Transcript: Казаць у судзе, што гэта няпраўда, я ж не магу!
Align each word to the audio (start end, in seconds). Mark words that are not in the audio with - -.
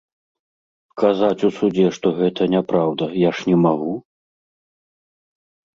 Казаць 1.01 1.45
у 1.49 1.51
судзе, 1.59 1.85
што 1.99 2.07
гэта 2.21 2.49
няпраўда, 2.55 3.05
я 3.27 3.39
ж 3.39 3.53
не 3.53 3.57
магу! 3.69 3.95